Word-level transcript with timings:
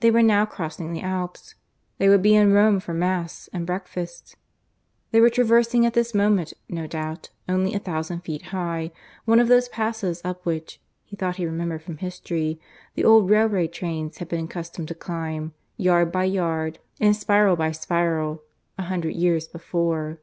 They 0.00 0.10
were 0.10 0.24
now 0.24 0.44
crossing 0.44 0.92
the 0.92 1.02
Alps. 1.02 1.54
They 1.98 2.08
would 2.08 2.20
be 2.20 2.34
in 2.34 2.52
Rome 2.52 2.80
for 2.80 2.92
Mass 2.92 3.48
and 3.52 3.64
breakfast.... 3.64 4.34
They 5.12 5.20
were 5.20 5.30
traversing 5.30 5.86
at 5.86 5.92
this 5.94 6.16
moment, 6.16 6.52
no 6.68 6.88
doubt, 6.88 7.30
only 7.48 7.72
a 7.72 7.78
thousand 7.78 8.22
feet 8.22 8.46
high, 8.46 8.90
one 9.24 9.38
of 9.38 9.46
those 9.46 9.68
passes 9.68 10.20
up 10.24 10.44
which 10.44 10.80
(he 11.04 11.14
thought 11.14 11.36
he 11.36 11.46
remembered 11.46 11.82
from 11.84 11.98
history) 11.98 12.58
the 12.96 13.04
old 13.04 13.30
railway 13.30 13.68
trains 13.68 14.18
had 14.18 14.26
been 14.28 14.46
accustomed 14.46 14.88
to 14.88 14.96
climb, 14.96 15.54
yard 15.76 16.10
by 16.10 16.24
yard 16.24 16.80
and 17.00 17.14
spiral 17.14 17.54
by 17.54 17.70
spiral, 17.70 18.42
a 18.78 18.82
hundred 18.82 19.14
years 19.14 19.46
before 19.46 20.18